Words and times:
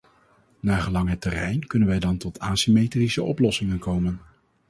Naargelang 0.59 1.09
het 1.09 1.21
terrein 1.21 1.67
kunnen 1.67 1.87
wij 1.87 1.99
dan 1.99 2.17
tot 2.17 2.39
asymmetrische 2.39 3.23
oplossingen 3.23 3.79
komen. 3.79 4.21